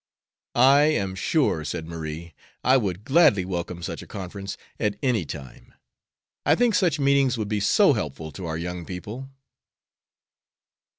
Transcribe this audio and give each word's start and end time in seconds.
"I 0.55 0.85
am 0.85 1.13
sure," 1.13 1.63
said 1.63 1.87
Marie, 1.87 2.33
"I 2.63 2.75
would 2.75 3.03
gladly 3.03 3.45
welcome 3.45 3.83
such 3.83 4.01
a 4.01 4.07
conference 4.07 4.57
at 4.79 4.95
any 5.03 5.25
time. 5.25 5.75
I 6.43 6.55
think 6.55 6.73
such 6.73 6.99
meetings 6.99 7.37
would 7.37 7.47
be 7.49 7.59
so 7.59 7.93
helpful 7.93 8.31
to 8.31 8.47
our 8.47 8.57
young 8.57 8.83
people." 8.83 9.29